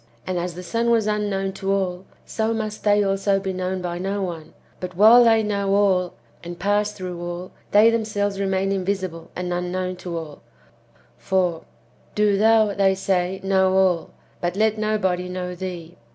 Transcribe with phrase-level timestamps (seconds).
[0.25, 3.99] And as the son was unknown to all, so must they also be known by
[3.99, 9.29] no one; but while they know all, and pass through all, they themselves remain invisible
[9.35, 10.41] and unknown to all;
[11.19, 11.65] for,
[12.15, 14.09] "Do thou," they say, "know all,
[14.39, 15.95] but let nobody know thee."